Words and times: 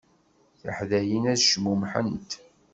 Tiḥdayin 0.59 1.25
ad 1.33 1.39
cmumḥent. 1.49 2.31